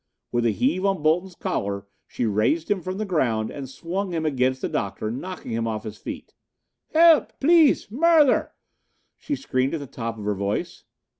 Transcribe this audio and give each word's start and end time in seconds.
With 0.31 0.47
a 0.47 0.49
heave 0.49 0.83
on 0.83 1.03
Bolton's 1.03 1.35
collar 1.35 1.85
she 2.07 2.25
raised 2.25 2.71
him 2.71 2.81
from 2.81 2.97
the 2.97 3.05
ground 3.05 3.51
and 3.51 3.69
swung 3.69 4.13
him 4.13 4.25
against 4.25 4.61
the 4.63 4.67
Doctor, 4.67 5.11
knocking 5.11 5.51
him 5.51 5.67
off 5.67 5.83
his 5.83 5.97
feet. 5.99 6.33
"Hilp! 6.87 7.33
P'lice! 7.39 7.91
Murther!" 7.91 8.51
she 9.15 9.35
screamed 9.35 9.75
at 9.75 9.79
the 9.79 9.85
top 9.85 10.17
of 10.17 10.25
her 10.25 10.33
voice. 10.33 10.85